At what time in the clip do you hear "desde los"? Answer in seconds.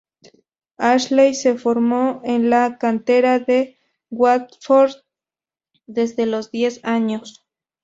5.85-6.49